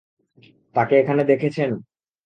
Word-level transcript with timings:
তাকে 0.75 0.93
এখানে 0.97 1.21
দেখেছেন? 1.23 1.69